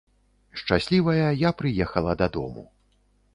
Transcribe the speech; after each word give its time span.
Шчаслівая, 0.61 1.27
я 1.47 1.51
прыехала 1.61 2.17
дадому. 2.23 2.67